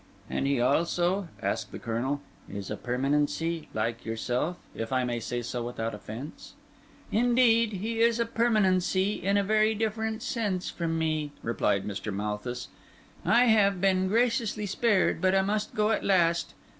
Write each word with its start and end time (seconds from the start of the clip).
"And 0.31 0.47
he 0.47 0.59
also," 0.59 1.27
asked 1.43 1.71
the 1.71 1.77
Colonel, 1.77 2.21
"is 2.49 2.71
a 2.71 2.75
permanency—like 2.75 4.03
yourself, 4.03 4.57
if 4.73 4.91
I 4.91 5.03
may 5.03 5.19
say 5.19 5.43
so 5.43 5.61
without 5.63 5.93
offence?" 5.93 6.55
"Indeed, 7.11 7.73
he 7.73 7.99
is 8.01 8.19
a 8.19 8.25
permanency 8.25 9.23
in 9.23 9.37
a 9.37 9.43
very 9.43 9.75
different 9.75 10.23
sense 10.23 10.71
from 10.71 10.97
me," 10.97 11.33
replied 11.43 11.85
Mr. 11.85 12.11
Malthus. 12.11 12.69
"I 13.23 13.45
have 13.45 13.79
been 13.79 14.07
graciously 14.07 14.65
spared, 14.65 15.21
but 15.21 15.35
I 15.35 15.43
must 15.43 15.75
go 15.75 15.91
at 15.91 16.03
last. 16.03 16.55